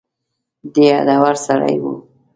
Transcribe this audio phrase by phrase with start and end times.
[0.73, 1.83] دی هډور سړی و.